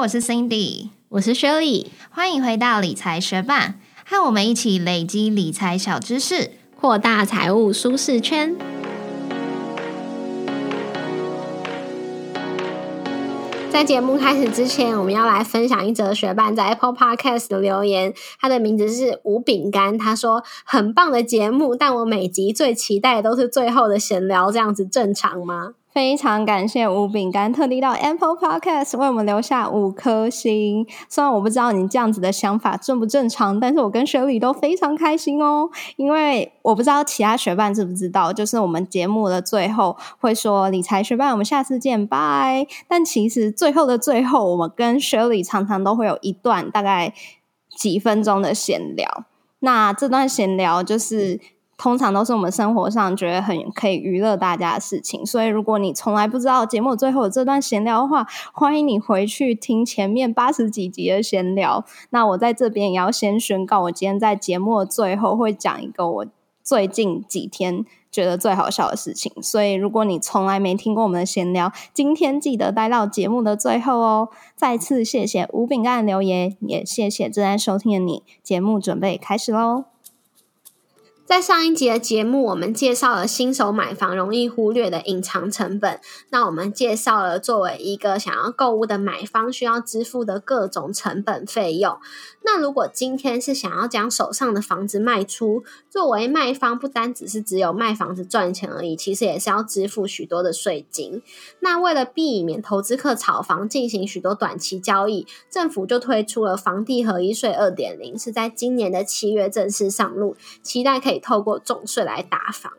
[0.00, 3.74] 我是 Cindy，我是 Shirley，欢迎回到理财学霸，
[4.06, 8.56] 和我们一起累积理财小知识，扩大财务舒适圈。
[13.70, 18.14] 在节目开始之前，我们要来分享一则学伴在 Apple Podcast 的留言。
[18.40, 30.86] 他的名字是吴饼干，他说：“很棒的节目，但我每集最期待的都是最后的闲聊，这样子正常吗？”非常感谢吴饼干特地到 Apple Podcast 为我们留下五颗星。
[31.08, 35.68] 虽然我不知道你这样子的想法正不正常，但是我跟雪里都非常开心哦。
[35.96, 42.64] 因为我不知道其他学伴知不知道，就是我们节目的最后会说理财学伴，我们下次见，拜。
[42.86, 47.12] 但其实最后的最后，我们跟雪里常常都会有一段大概
[47.76, 49.24] 几分钟的闲聊。
[49.58, 51.40] 那这段闲聊就是。
[51.80, 61.82] 通常都是我们生活上觉得很可以娱乐大家的事情，所以如果你从来不知道节目最后的这段闲聊的话，欢迎你回去听前面八十几集的闲聊。
[62.10, 66.26] 那我在这边也要先宣告，我今天在节目的最后会讲一个我
[66.62, 69.32] 最近几天觉得最好笑的事情。
[69.40, 74.28] 所以如果你从来没听过我们的闲聊，今天记得待到节目的最后哦。
[74.54, 78.22] 再次谢谢吴饼干的留言，也谢谢正在收听的你。
[78.42, 79.84] 节目准备开始喽。
[81.30, 86.00] 在上一集的节目，我们介绍了新手买房容易忽略的隐藏成本。
[86.30, 91.98] 那我们介绍了作为一个想要购物的买方需要支付的各种成本费用。
[92.42, 101.22] 那如果今天是想要将手上的房子卖出，作为卖方，不单只是只有卖房子赚钱而已，其实也是要支付许多的税金。
[101.60, 110.34] 那为了避免投资客炒房进行许多短期交易，政府就推出了房地合一税二点零，是在今年的七月正式上路，
[110.64, 111.19] 期待可以。
[111.20, 112.72] 透过重税来打房，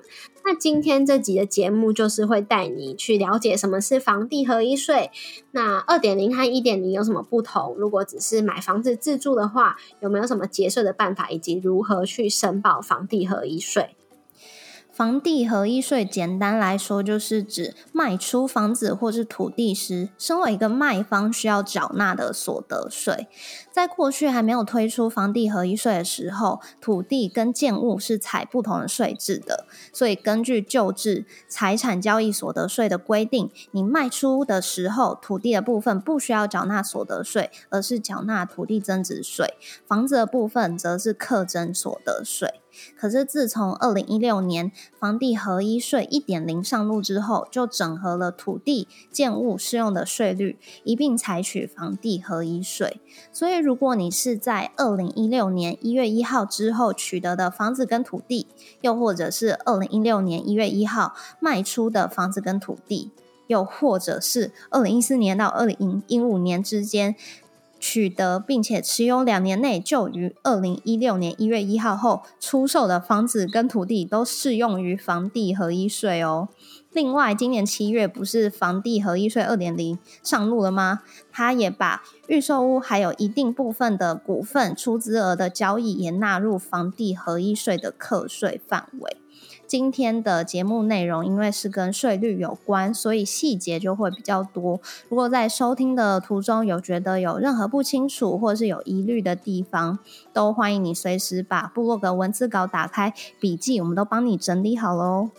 [0.44, 5.12] 那今天这集的节目就是会带你去了解什么是房地合一税。
[5.52, 7.76] 那二点零和一点零有什么不同？
[7.78, 13.96] 如果只是买房子自住的话，有没有什么节税的办法，以及如何去申报房地合一税？
[14.92, 23.28] 房地合一税简单来说，就是指卖出房子或是土地时，身为一个卖方需要缴纳的所得税。
[23.72, 29.66] 在过去还没有推出房地合一税的时候，土地跟建物是采不同的税制的。
[29.94, 39.48] 所以根据旧制财产交易所得税的规定，你卖出的时候，土地的部分不需要缴纳所得税，而是缴纳土地增值税；
[39.88, 42.61] 房子的部分则是课征所得税。
[42.98, 53.02] 可是，自从二零一六年房地合一税一点零上路之后，就整合了土地、建物适用的税率，一并采取房地合一税。
[53.32, 58.48] 所以，如果你是在二零一六年一月一号之后取得的房子跟土地，
[58.82, 63.12] 又或者是二零一六年一月一号卖出的房子跟土地，
[63.48, 67.16] 又或者是二零一四年到二零一五年之间。
[67.82, 76.48] 取得并且持有两年内就于二零一六年一月一号后出售的房子跟土地都适用于房地合一税哦。
[76.94, 81.02] 另外，今年七月不是房地合一税二点零上路了吗？
[81.32, 89.21] 它也把预售屋还有一定部分的股份出资额的交易也纳入房地合一税的课税范围。
[89.72, 94.82] 今天的节目内容，因为是跟税率有关，所以细节就会比较多。
[95.08, 100.00] 如果在收听的途中有觉得有任何不清楚或是有疑虑的地方，
[100.34, 105.30] 都欢迎你随时把部落格文字稿打开笔记，我们都帮你整理好喽。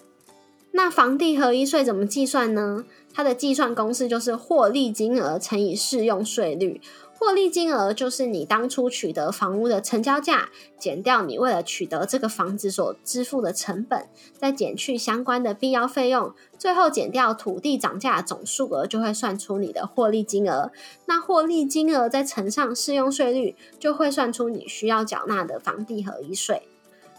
[0.70, 2.86] 那房地合一税怎么计算呢？
[3.12, 6.80] 它的计算公式就是获利金额乘以适用税率。
[7.24, 20.72] 获利金额就是你当初取得房屋的成交价，减掉你为了取得这个房子所支付的成本，再减去相关的必要费用，最后减掉土地涨价总数额，就会算出你的获利金额。
[21.06, 26.62] 那获利金额再乘上适用税率，就会算出你需要缴纳的房地合一税。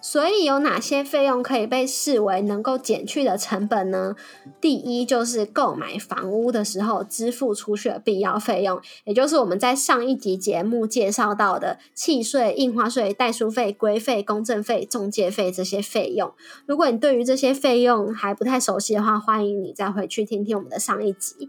[0.05, 4.17] 所以有哪些费用可以被视为能够减去的成本呢？
[4.59, 16.33] 第一就是购买房屋的时候支付出去的必要费用，也就是我们在上一集节目介绍到的契税、印花税、代书费、规费、公证费、中介费这些费用。
[16.65, 21.47] 如果你对于这些费用还不太熟悉的话，欢迎你再回去听听我们的上一集。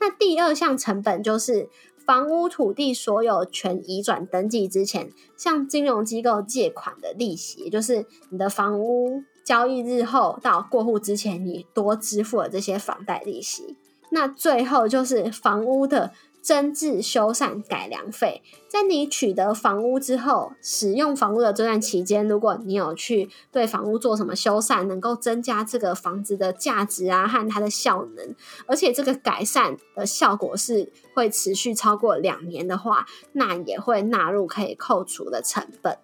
[0.00, 1.68] 那第二项成本就是。
[2.04, 13.76] 房屋土地所有权移转登记之前，向金融机构借款的利息，也就是你的房屋交易日后到过户之前，你多支付了这些房贷利息。
[14.10, 16.12] 那最后就是房屋的
[16.42, 28.34] 增置、修缮、改良费，在你取得房屋之后，使用房屋的这段期间，如果你有去对房屋做什么修缮，能够增加这个房子的价值啊和它的效能，
[28.66, 35.96] 而且这个改善的效果是会持续超过两年的话，那也会纳入可以扣除的成本。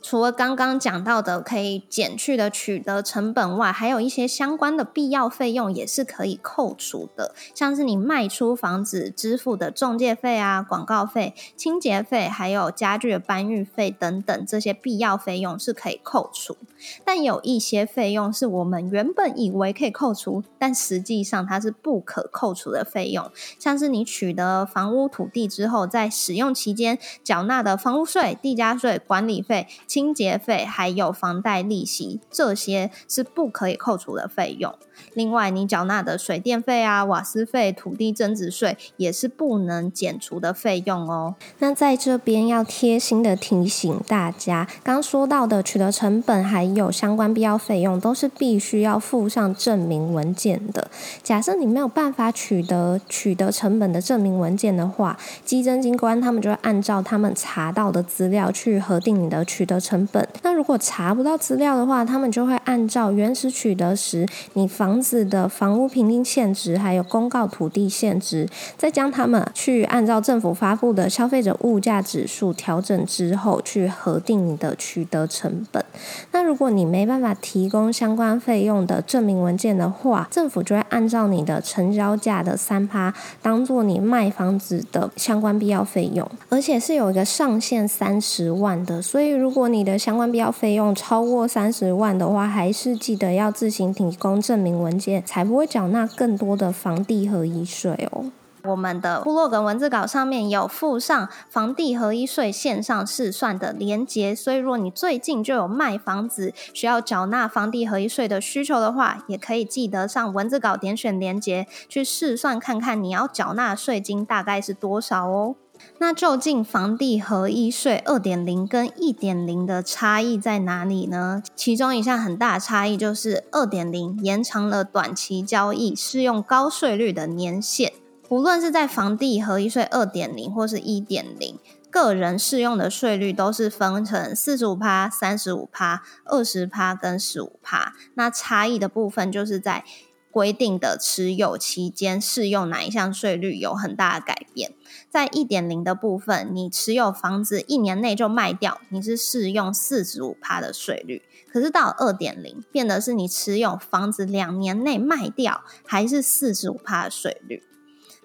[0.00, 16.56] 除了刚刚讲到的可以减去的取得成本外，还有一些相关的必要费用也是可以扣除的，像是你卖出房子支付的中介费啊、广告费、清洁费，还有家具的搬运费等等，这些必要费用是可以扣除。
[17.04, 23.28] 但有一些费用是我们原本以为可以扣除，但实际上它是不可扣除的费用，
[23.58, 29.66] 像是你取得房屋土地之后，在使用期间缴纳的房屋税、地价税、管理费。
[29.88, 34.72] 清洁费还有房贷利息，这些是不可以扣除的费用。
[35.14, 41.36] 另外，你缴纳的水电费啊、瓦斯费、土地增值税也是不能减除的费用哦。
[41.60, 50.90] 那在这边要贴心的提醒大家，刚说到的取得成本还有相关必要费用，都是必须要附上证明文件的。
[51.22, 60.26] 假设你没有办法取得取得成本的证明文件的话，稽征机关他们就会按照他们查到的资料去核定你的取得成本。
[60.42, 75.84] 那如果查不到资料的话，他们就会按照原始取得时你房子的房屋平均现值，还有公告土地现值，再将他们去按照政府发布的消费者物价指数调整之后，去核定你的取得成本。
[76.32, 89.00] 那如果你没办法提供相关费用的证明文件的话，政府就会按照你的成交价的三趴，当做你卖房子的相关必要费用，而且是有一个上限三十万的。
[89.02, 94.78] 所以如果你的相关必要费用超过三十万的话，还是记得要自行提供证明。
[94.78, 98.30] 文件才不会缴纳更多的房地合一税哦。
[98.64, 115.54] 我们的部落格文字稿上面有附上房地合一税线上试算的连结，所以如果你最近就有卖房子需要缴纳房地合一税的需求的话，也可以记得上文字稿点选连结去试算看看你要缴纳税金大概是多少哦。
[115.98, 121.42] 那究竟房地合一税二点零跟一点零的差异在哪里呢？
[121.56, 127.92] 其中一项很大差异就是二点零延长了短期交易适用高税率的年限。
[128.28, 131.58] 无论是在房地合一税二点零或是一点零，
[131.90, 137.94] 个人适用的税率都是分成四十五趴、三十五趴、二十趴跟十五趴。
[138.14, 139.82] 那差异的部分就是在
[140.30, 144.74] 规定的持有期间适用哪一项税率有很大的改变。
[145.08, 151.22] 在一点零的部分，你持有房子一年内就卖掉，你是适用四十五趴的税率。
[151.50, 157.62] 可是到二点零，变的是你持有房子两年内卖掉，还是四十五趴的税率。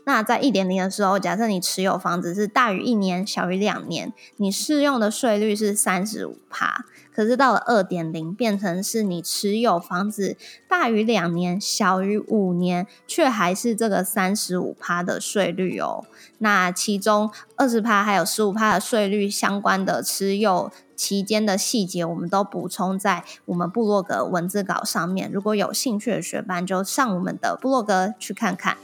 [0.06, 6.86] 那在一点零的时候，假设你持有房子是大于一年、小于两年，你适用的税率是三十五趴。
[7.16, 10.36] 可是到了二点零，变成是你持有房子
[10.68, 16.04] 大于两年、小于五年，却还是这个三十五趴的税率哦。
[16.40, 25.32] 那其中二十趴还有十五趴的税率相关的持有期间的细节，我们都补充在我们部落格文字稿上面。
[25.32, 28.76] 如果有兴趣的学伴，就上我们的部落格去看看。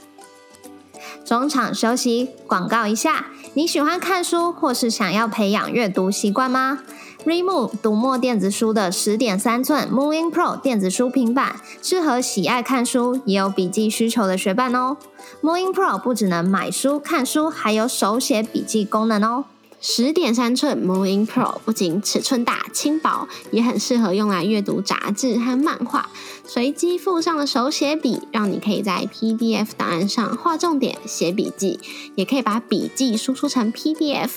[1.24, 3.26] 中场休息，广告一下。
[3.54, 6.80] 你喜欢看书，或是想要培养阅读习惯吗
[7.24, 14.96] ？Remo 读墨电子书的十点三寸 Moving Pro 电子书平板，适合喜爱看书也有笔记需求的学伴哦。
[15.42, 19.44] Moving Pro 不只能买书看书，还有手写笔记功能哦。
[19.82, 26.10] 十点三寸 Moving Pro 不仅尺寸大、轻薄，也很适合用来阅读杂志和漫画。
[26.44, 31.80] 随机附上的手写笔，让你可以在 PDF 档案上画重点、写笔记，
[32.14, 34.28] 也可以把笔记输出成 PDF。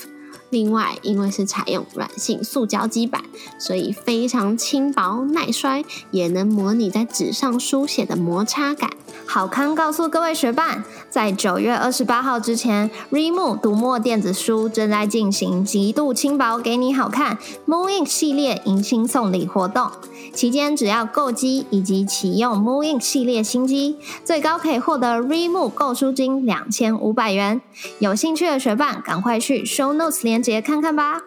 [0.54, 3.24] 另外，因为是采用软性塑胶基板，
[3.58, 8.88] 所以非常轻薄耐摔，也能模拟在纸上书写的摩擦感。
[9.26, 19.90] 好康告诉各位学伴，在九月二十八号之前，Remove 读墨电子书正在进行极度轻薄给你好看 ”Moon Ink 系列迎新送礼活动。
[20.32, 27.60] 期间只要购机以及启用 Moon Ink 系列新机，最高可以获得 Remove 购书金两千五百元。
[27.98, 31.22] 有兴趣的学伴，赶快去 Show Notes 连接看看吧。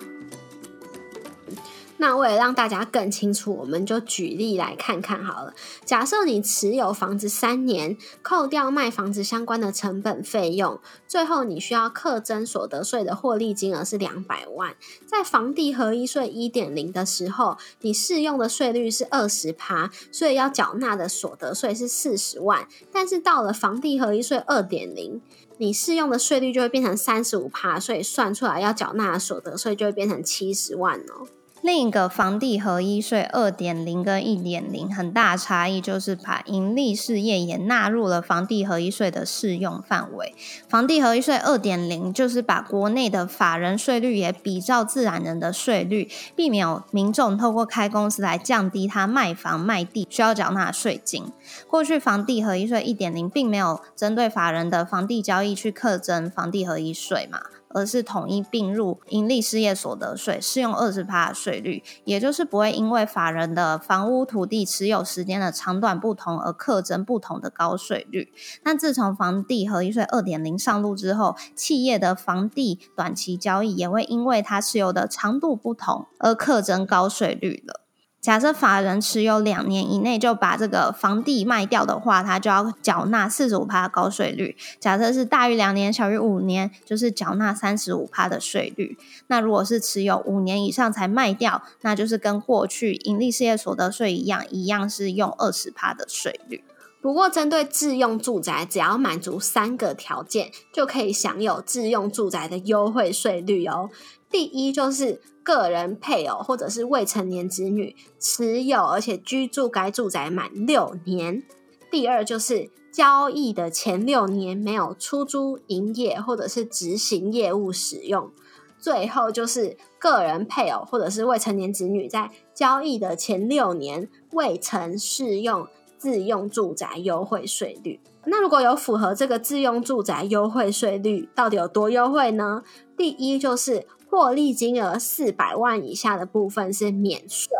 [2.00, 5.56] 那为了让大家更清楚，我们就举例来看看好了。
[5.84, 14.76] 假设你持有房子三年，扣掉卖房子相关的成本费用，最后你需要课征所得税的获利金额是两百万。
[15.08, 22.68] 在房地合一税一点零的时候，你适用的税率是二十趴，所以要缴纳的所得税是四十万。
[22.94, 25.20] 但是到了房地合一税二点零，
[25.58, 31.28] 你适用的税率就会变成三十五趴，所以算出来要缴纳所得税就会变成七十万哦。
[31.62, 40.34] 另一个房地合一税二点零跟一点零很大差异，就是把盈利事业也纳入了房地合一税的适用范围。
[40.70, 51.26] 房地合一税二点零就是把国内的法人税率也比照自然人的税率，避免有民众透过开公司来降低他卖房卖地需要缴纳税金。
[51.68, 57.42] 过去房地合一税一点零并没有针对法人的房地交易去课征房地合一税嘛。
[57.70, 68.32] 而是统一并入盈利事业所得税，适用二十趴税率，也就是不会因为法人的房屋土地持有时间的长短不同而课征不同的高税率。
[68.64, 77.87] 那自从房地合一税二点零上路之后，企业的房地短期交易也会因为它持有的长度不同而课征高税率了。
[78.28, 84.58] 假设法人持有两年以内就把这个房地卖掉的话，他就要缴纳四十五趴高税率。
[84.82, 88.98] 假设是大于两年、小于五年，就是缴纳三十五趴的税率。
[89.28, 96.66] 那如果是持有五年以上才卖掉，那就是跟过去盈利事业所得税一样，一样是用二十趴的税率。
[97.00, 103.90] 不过，针对自用住宅，只要满足三个条件，就可以享有自用住宅的优惠税率哦。
[104.30, 111.44] 第一就是个人配偶或者是未成年子女持有而且居住该住宅满六年。
[111.90, 118.30] 第二就是交易的前六年没有出租、营业或者是执行业务使用。
[118.78, 125.68] 最后就是个人配偶或者是未成年子女在交易的前六年未曾适用
[125.98, 128.02] 自用住宅优惠税率。
[128.26, 132.64] 那如果有符合这个自用住宅优惠税率，到底有多优惠呢？
[132.98, 133.88] 第一就是。
[134.10, 137.52] 获利金额四百万以下的部分是免税，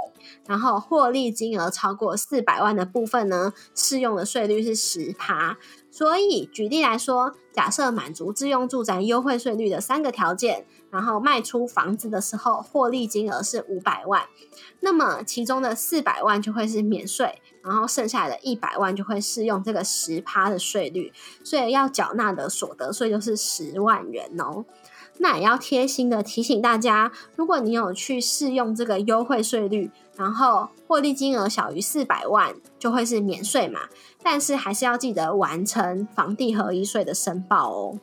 [0.46, 5.58] 然后获利金额超过四百万的部分呢，适用的税率是十趴。
[5.92, 14.24] 所以举例来说，假设满足自用住宅优惠税率的三个条件，然后卖出房子的时候，获利金额是五百万，
[14.82, 21.12] 那么其中的四百万就会是免税，然后剩下的一百万就会适用这个十趴的税率，
[21.44, 24.64] 所以要缴纳的所得税就是十万元哦。
[25.20, 33.82] 那也要贴心的提醒大家，如果你有去试用这个优惠税率，然后获利金额小于四百万，就会是免税嘛。
[34.24, 38.00] 但是还是要记得完成房地合一税的申报哦。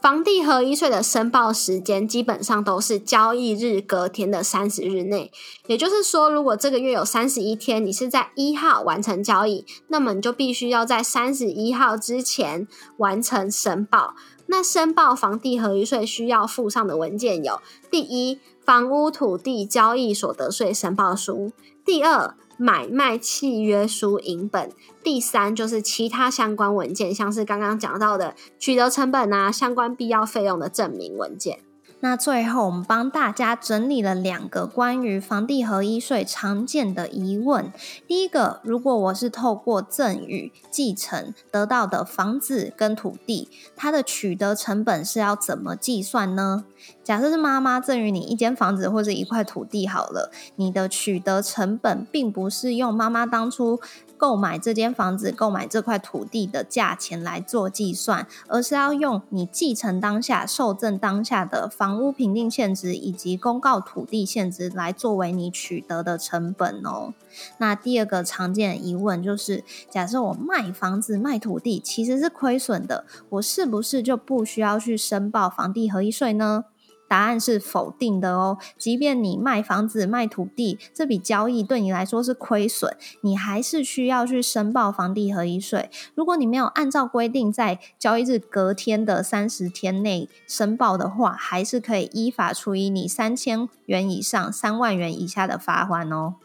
[0.00, 5.30] 房地合一税的申报时间基本上都是交易日隔天的三十日内，
[5.66, 14.14] 也就是说，如果这个月有三十一天，你是在一号完成交易，那么你就必须要在三十一号之前完成申报。
[14.50, 21.52] 那申报房地合一税需要附上的文件有：第一，房屋土地交易所得税申报书；
[21.84, 24.70] 第二，买卖契约书影本；
[25.04, 31.60] 第三，就是其他相关文件，像是刚刚讲到的取得成本啊，相关必要费用的证明文件。
[32.02, 37.70] 那最后，我们帮大家整理了两个关于房地合一税常见的疑问。
[38.06, 46.64] 第一个，如果我是透过赠与、继承得到的房子跟土地，它的取得成本是要怎么计算呢？
[47.04, 53.78] 假设是妈妈赠予你一间房子或者一块土地好了，你的取得成本并不是用妈妈当初。
[54.20, 67.14] 购买这间房子、购买这块土地的价钱来做计算，而是要用你继承当下、受赠当下的房屋评定现值以及公告土地现值来作为你取得的成本哦。
[67.56, 76.66] 那第二个常见的疑问就是：假设我卖房子、卖土地其实是亏损的，我是不是就不需要去申报房地合一税呢？
[77.10, 78.56] 答案是否定的哦。
[78.78, 85.90] 即便你卖房子、卖土地，这笔交易对你来说是亏损，你还是需要去申报房地合一税。
[86.14, 96.36] 如果你没有按照规定在交易日隔天的三十天内申报的话，还是可以依法处以你三千元以上三万元以下的罚款哦。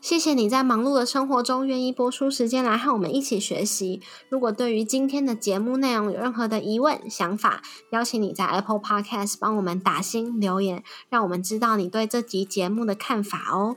[0.00, 4.00] 谢谢你在忙碌的生活中愿意播出时间来和我们一起学习。
[4.30, 13.76] 如果对于今天的节目内容有任何的疑问、想法，邀请你在 Apple Podcast 帮我们打星留言，让我们知道你对这集节目的看法哦。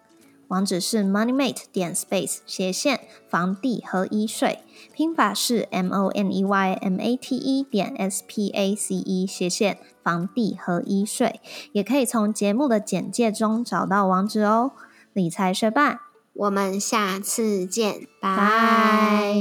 [0.51, 4.59] 网址是 moneymate 点 space 斜线房地合一税，
[4.93, 9.25] 拼法是 m o n e y m a t e 点 s p a c e
[9.25, 11.39] 斜线房地合一税，
[11.71, 14.73] 也可以从节目的简介中找到网址哦。
[15.13, 16.01] 理财学伴，
[16.33, 19.33] 我们下次见，拜。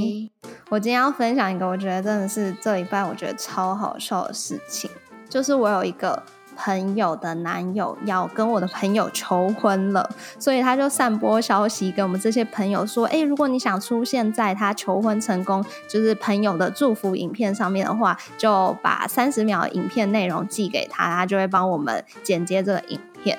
[0.68, 4.88] 我今天要分享一个，我觉得真的是这一半我觉得超好笑的事情，
[5.28, 6.22] 就是我有一个。
[6.56, 23.38] 朋友的男友要跟我的朋友求婚了，所以他就散播消息给我们这些朋友说：“哎，如果你想出现在他求婚成功，就是朋友的祝福影片上面的话，就把三十秒影片内容寄给他，他就会帮我们剪接这个影片。”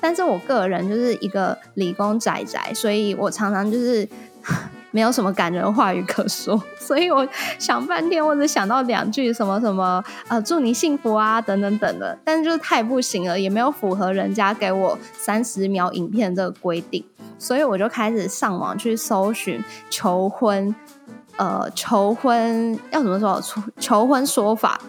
[0.00, 4.08] 但是我个人就是一个理工仔仔，所以我常常就是。
[4.94, 7.26] 没有什么感人话语可说， 所以我
[7.58, 17.04] 想半天，我只想到两句什么什么呃，祝你幸福啊，等等等的，但是就是太不行了，也没有符合人家给我三十秒影片这个规定，
[17.40, 20.72] 所以我就开始上网去搜寻求婚，
[21.38, 23.40] 呃，求婚要怎么说？
[23.40, 24.80] 求求婚说法，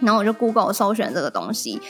[0.00, 1.80] 然后我就 Google 搜寻这个东西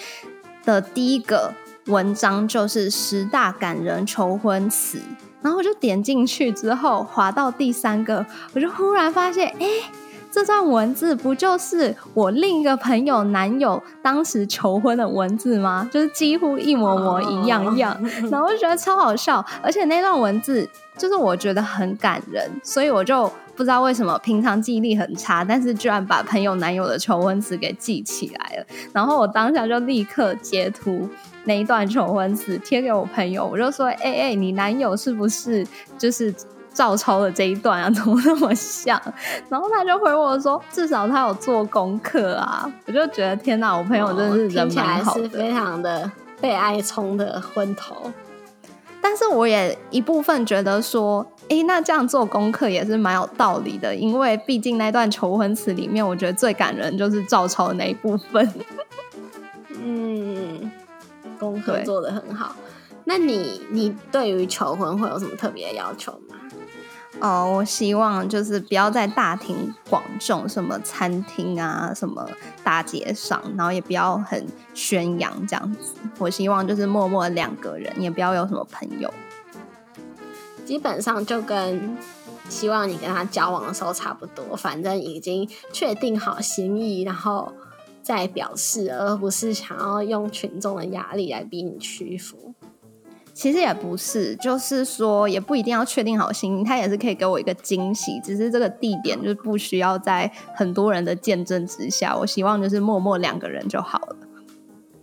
[0.67, 1.55] 的第一个
[1.87, 5.01] 文章就是十大感人求婚词。
[5.41, 9.67] 然后我就点进去之后，滑到第三个，我就忽然发现，哎，
[10.31, 15.89] 这段文字不就是我另一个朋友男友当时求婚的文字吗？
[15.91, 17.97] 就是几乎一模模一样样。
[18.31, 28.65] 然后我就觉得超好笑，而且那段文字就是我觉得很感人，所以我就不知道为什么平常记忆力很差，但是居然把朋友男友的求婚词给记起来了。
[28.93, 31.09] 然后我当下就立刻截图。
[31.43, 35.67] 那一段求婚词贴给我朋友，我就说：“哎哎，你男友是不是
[35.99, 36.33] 就是
[36.73, 37.91] 照抄了这一段啊？
[37.91, 39.01] 怎么那么像？”
[39.51, 46.09] 然后他就回我说：“至少他有做功课啊。”我就觉得天哪，我朋友真的是人蛮好的， 非常的
[46.41, 48.13] 被爱冲的昏头。
[49.09, 58.47] 但是我也一部分觉得说：“哎，那这样做功课也是蛮有道理的，因为毕竟那段求婚词里面，我觉得最感人就是照抄的那一部分。”
[59.83, 60.71] 嗯。
[61.39, 62.55] 功课做的很好，
[63.05, 66.37] 那你你对于求婚会有什么特别的要求吗？
[67.21, 72.29] 哦，我希望就是不要在大庭广众，什么餐厅啊，什么
[72.63, 75.95] 大街上，然后也不要很宣扬这样子。
[76.19, 79.13] 我希望就是默默两个人，也不要有什么朋友。
[80.65, 81.97] 基本上就跟
[82.49, 87.53] 希望你跟他交往的时候差不多，反正已经确定好心意，然后。
[88.01, 92.55] 再表示，而不是想要用群众的压力来逼你屈服。
[93.39, 98.21] 其实也不是，就是说也不一定要确定好心意，他也是可以给我一个惊喜。
[98.21, 104.17] 只是这个地点就是不需要在很多人的见证之下，我希望就是默默两个人就好了。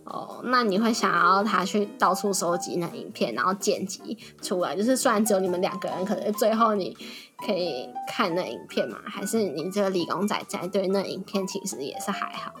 [0.04, 4.76] 哦，那你会想要他去到处收集那影片，然后剪辑出来？
[4.76, 6.94] 就是虽然只有你们两个人，可能最后你
[7.38, 8.98] 可以看那影片嘛？
[9.06, 12.52] 还是你这个理工仔仔对那影片其实也是还好？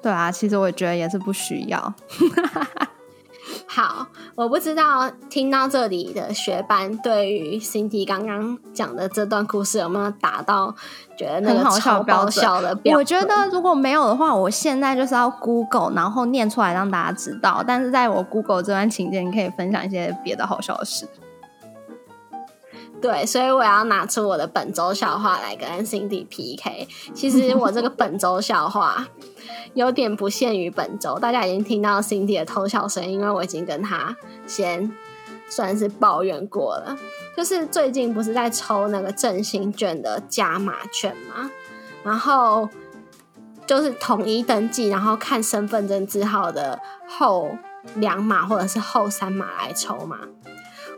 [0.00, 1.92] 对啊，其实我觉得也是不需要。
[3.72, 4.04] 好，
[4.34, 10.74] 我不知道听到这里的学班对于 Cindy 刚刚讲的这段故事有没有达到
[11.16, 17.62] 觉得那个超爆笑的标我觉得如果没有的话，我现在就是要 Google，然后念出来让大家知道。
[17.64, 21.06] 但是在我 Google 这段情节，你可以分享一些别的好笑的事。
[23.00, 26.86] 对，所以我要拿出我的本周笑话来跟 Cindy PK。
[27.14, 29.08] 其实我这个本周笑话
[29.72, 34.14] 有点不限于本周，大家已经听到 Cindy 的偷笑声，因为我已经跟他
[34.46, 34.92] 先
[35.48, 36.94] 算是抱怨过了。
[37.34, 41.50] 就是最近不是在抽那个振兴券的加码券吗？
[42.02, 42.68] 然后
[43.66, 47.56] 就是统一登记，然后看身份证字号的后
[47.94, 50.18] 两码或者是后三码来抽嘛。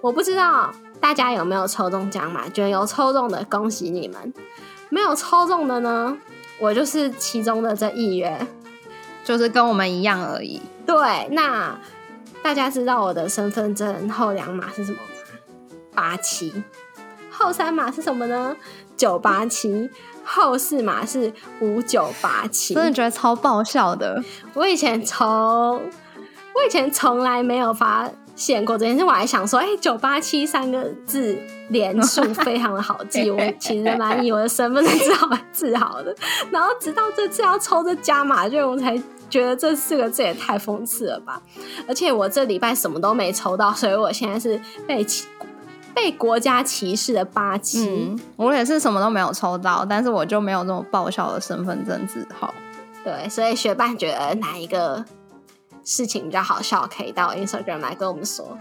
[0.00, 0.72] 我不知道。
[1.02, 2.48] 大家有没有抽中奖嘛？
[2.48, 4.32] 觉得有抽中的，恭喜你们！
[4.88, 6.16] 没有抽中的呢，
[6.60, 8.46] 我就是其中的这一员，
[9.24, 10.62] 就是跟我们一样而已。
[10.86, 11.76] 对，那
[12.40, 15.76] 大家知道我的身份证后两码是什么吗？
[15.92, 16.62] 八七，
[17.30, 18.56] 后三码是什么呢？
[18.96, 19.90] 九八七，
[20.24, 22.74] 后四码是五九八七。
[22.74, 24.22] 真的觉得超爆笑的。
[24.54, 25.18] 我以前从
[26.54, 31.36] 我以前从来没有发现过这件事，我还想说，哎、9九八七三个字
[31.68, 36.14] 连数非常的好记，我 其实蛮以我的身份证字号蛮自豪的。
[36.50, 41.40] 然后直到这次要抽这加码券，我才觉得这四个字也太讽刺了吧！
[41.86, 45.26] 而且我这礼拜什么都没抽到，所以我现在是被歧
[45.94, 47.86] 被国家歧视的八七。
[47.88, 52.52] 嗯，我也是什么都没有抽到，但是我就没有这种爆笑的身份证字号。
[53.04, 55.04] 对，所以学伴觉得哪一个
[55.84, 58.56] 事情比较好笑，可以到 Instagram 来跟我们说。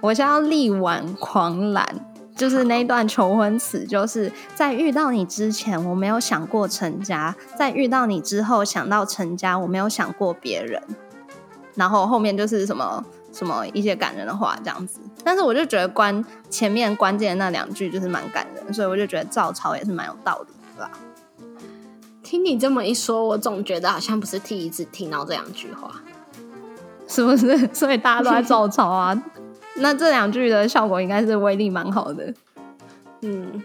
[0.00, 1.86] 我现在要力挽狂澜，
[2.36, 10.82] 就是那一段求婚词，就是在遇到你之前，我没有想过成家；在遇到你之后，想到成家，我没有想过别人。
[11.74, 20.90] 然后后面就是什么什么一些感人的话这样子，但是我就觉得关前面关键的那两句就是蛮感人，所以我就觉得照抄也是蛮有道理的啦。
[22.22, 26.02] 听你这么一说，我总觉得好像不是第一次听到这两句话。
[27.06, 27.68] 是不是？
[27.72, 29.20] 所以大家都在照抄啊。
[29.78, 32.32] 那这两句的效果应该是威力蛮好的。
[33.22, 33.62] 嗯，